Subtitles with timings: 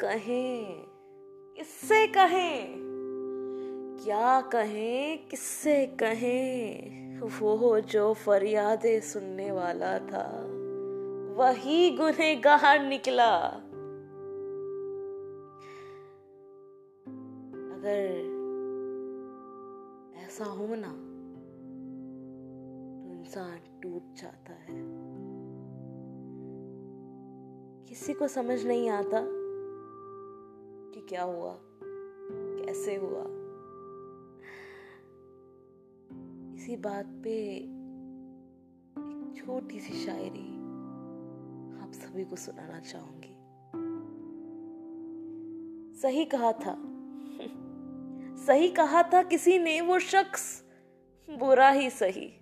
[0.00, 0.86] कहें?
[1.56, 2.74] किससे कहें?
[4.04, 5.28] क्या कहें?
[5.28, 6.96] किससे कहें?
[7.20, 10.46] वो जो फरियादे सुनने वाला था,
[11.36, 13.36] वही गुनहगार निकला।
[17.76, 17.96] अगर
[20.24, 20.92] ऐसा हो ना
[23.02, 24.86] तो इंसान टूट जाता है।
[27.84, 29.35] किसी को समझ नहीं आता
[30.96, 31.58] कि क्या हुआ?
[32.64, 33.22] कैसे हुआ?
[36.56, 40.56] इसी बात पे एक छोटी सी शायरी
[41.82, 43.36] आप सभी को सुनाना चाहूँगी।
[46.00, 46.76] सही कहा था।
[48.44, 50.64] सही कहा था किसी ने वो शख्स।
[51.30, 52.40] बुरा ही सही।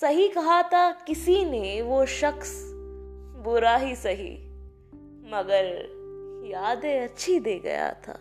[0.00, 2.72] सही कहा था किसी ने वो शख्स।
[3.44, 4.48] बुरा ही सही।
[5.30, 6.01] मगर
[6.44, 8.18] यादें अच्छी दे गया था।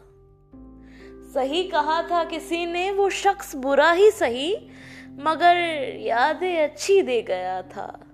[1.33, 4.69] सही कहा था किसी ने, वो शख्स बुरा ही सही,
[5.09, 5.55] मगर
[5.99, 8.05] यादें अच्छी दे गया था।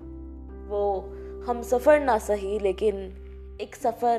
[0.68, 1.00] वो
[1.48, 2.96] हम सफ़र ना सही, लेकिन
[3.62, 4.18] एक सफ़र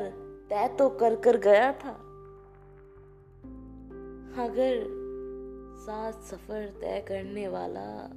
[0.50, 1.90] तय तो कर कर गया था।
[4.44, 4.84] अगर
[5.80, 8.10] साथ सफ़र तय करने वाला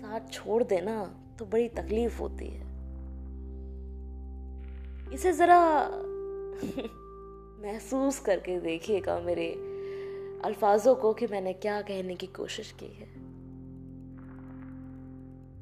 [0.00, 2.66] साथ छोड़ देना तो बड़ी तकलीफ़ होती है।
[5.14, 5.90] इसे ज़रा
[7.62, 9.48] महसूस करके देखिएगा मेरे
[10.44, 13.26] अल्फाजों को कि मैंने क्या कहने की कोशिश की है।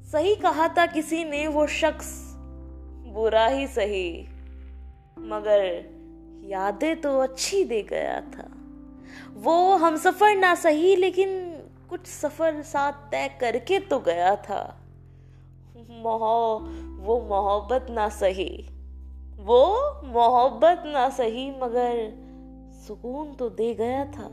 [0.05, 2.35] सही कहा था किसी ने, वो शख्स
[3.07, 4.27] बुरा ही सही,
[5.19, 5.91] मगर
[6.45, 8.51] यादें तो अच्छी दे गया था।
[9.35, 11.51] वो हम सफ़र ना सही, लेकिन
[11.91, 14.81] कुछ सफ़र साथ तय करके तो गया था।
[15.77, 16.19] मोह,
[17.05, 18.69] वो मोहब्बत ना सही।
[19.39, 22.25] वो मोहब्बत ना सही, मगर
[22.87, 24.31] सुकून तो दे गया था।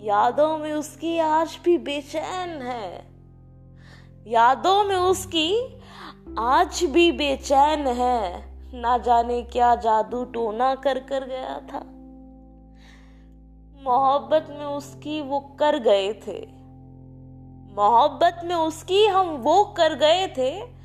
[0.00, 3.10] यादों में उसकी आज भी बेचैन है।
[4.26, 5.80] यादों में उसकी
[6.38, 8.48] आज भी बेचैन है।
[8.80, 11.78] ना जाने क्या जादू टोना कर कर गया था।
[13.84, 16.46] मोहब्बत में उसकी वो कर गए थे।
[17.74, 20.78] मोहब्बत में उसकी हम वो कर गए थे,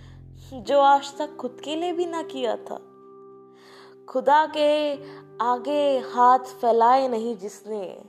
[0.62, 2.80] जो आज तक खुद के लिए भी ना किया था।
[4.10, 4.94] खुदा के
[5.42, 8.02] आगे हाथ फैलाए नहीं जिसने।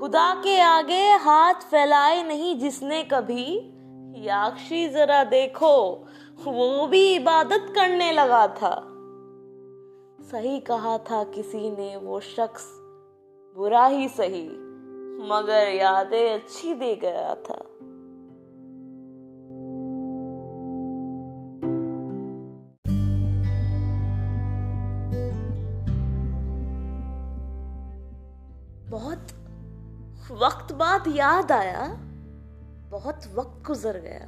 [0.00, 3.72] खुदा के आगे हाथ फैलाए नहीं जिसने कभी।
[4.16, 6.06] याक्षी जरा देखो,
[6.44, 8.88] वो भी इबादत करने लगा था।
[10.30, 12.66] सही कहा था किसी ने, वो शख्स
[13.56, 14.48] बुरा ही सही,
[15.28, 17.64] मगर यादें अच्छी दे गया था।
[30.42, 31.86] वक्त बाद याद आया,
[32.90, 34.26] बहुत वक्त गुजर गया।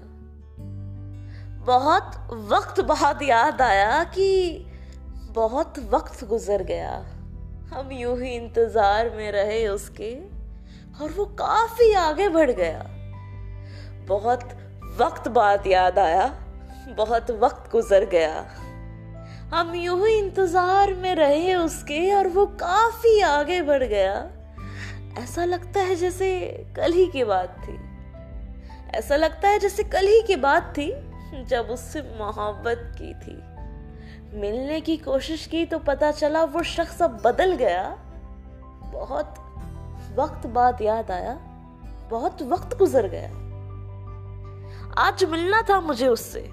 [1.67, 2.17] बहुत
[2.51, 4.67] वक्त बाद याद आया कि
[5.31, 6.93] बहुत वक्त गुजर गया।
[7.75, 10.15] हम यूँ ही इंतज़ार में रहे उसके,
[11.03, 12.83] और वो काफ़ी आगे बढ़ गया।
[14.09, 14.45] बहुत
[15.01, 16.27] वक्त बाद याद आया,
[16.89, 18.47] बहुत वक्त गुजर गया।
[19.55, 24.15] हम यूँ ही इंतज़ार में रहे उसके, और वो काफ़ी आगे बढ़ गया।
[25.19, 26.29] ऐसा लगता है जैसे
[26.77, 27.79] कल ही की बात थी।
[28.97, 30.93] ऐसा लगता है जैसे कल ही की बात थी
[31.45, 33.37] जब उससे मोहब्बत की थी।
[34.41, 37.89] मिलने की कोशिश की तो पता चला वो शख्स अब बदल गया।
[38.93, 39.35] बहुत
[40.17, 41.35] वक्त बाद याद आया,
[42.11, 43.29] बहुत वक्त गुजर गया।
[44.99, 46.51] आज मिलना था मुझे उससे,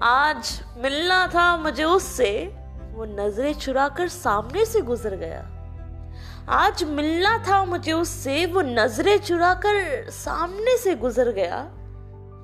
[0.00, 2.30] आज मिलना था मुझे उससे,
[2.94, 5.42] वो नज़रें चुराकर सामने से गुजर गया।
[6.48, 11.68] आज मिलना था मुझे उससे, वो नज़रें चुरा कर सामने से गुजर गया।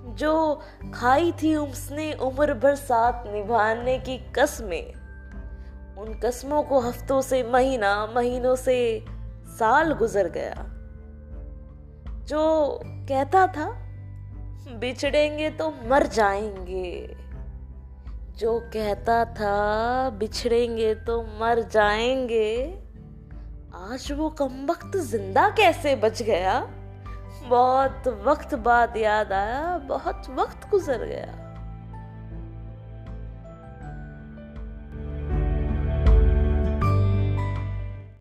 [0.08, 0.60] जो
[0.94, 4.94] खाई थी उसने उम्र भर साथ निभाने की कस्में।
[5.98, 9.04] उन कस्मों को हफ्तों से, महीना, महीनों से
[9.46, 10.54] साल गुजर गया।
[12.24, 13.70] जो कहता था,
[14.74, 17.16] बिछड़ेंगे तो मर जाएँगे।
[18.36, 22.87] जो कहता था, बिछड़ेंगे तो मर जाएँगे।
[23.74, 26.60] आज वो कम वक्त ज़िंदा कैसे बच गया?
[27.44, 31.47] बहुत वक्त बाद याद आया, बहुत वक्त गुजर गया।